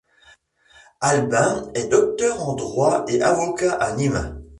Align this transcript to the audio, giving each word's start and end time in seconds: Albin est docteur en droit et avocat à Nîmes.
Albin 0.99 1.69
est 1.75 1.87
docteur 1.87 2.49
en 2.49 2.55
droit 2.55 3.05
et 3.07 3.21
avocat 3.21 3.73
à 3.75 3.93
Nîmes. 3.93 4.41